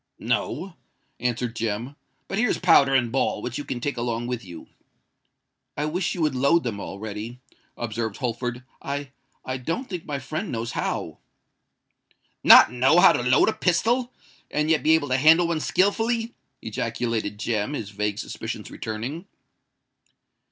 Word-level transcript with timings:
"No," 0.17 0.77
answered 1.19 1.55
Jem. 1.55 1.95
"But 2.27 2.39
here's 2.39 2.57
powder 2.57 2.95
and 2.95 3.11
ball, 3.11 3.39
which 3.43 3.59
you 3.59 3.63
can 3.63 3.79
take 3.79 3.97
along 3.97 4.25
with 4.25 4.43
you." 4.43 4.65
"I 5.77 5.85
wish 5.85 6.15
you 6.15 6.23
would 6.23 6.33
load 6.33 6.63
them 6.63 6.79
all 6.79 6.97
ready," 6.97 7.39
observed 7.77 8.17
Holford. 8.17 8.63
"I—I 8.81 9.57
don't 9.57 9.87
think 9.87 10.07
my 10.07 10.17
friend 10.17 10.51
knows 10.51 10.71
how." 10.71 11.19
"Not 12.43 12.71
know 12.71 12.99
how 12.99 13.11
to 13.13 13.21
load 13.21 13.47
a 13.47 13.53
pistol—and 13.53 14.71
yet 14.71 14.81
be 14.81 14.95
able 14.95 15.09
to 15.09 15.17
handle 15.17 15.47
one 15.49 15.59
skilfully!" 15.59 16.33
ejaculated 16.63 17.37
Jem, 17.37 17.73
his 17.73 17.91
vague 17.91 18.17
suspicions 18.17 18.71
returning. 18.71 19.27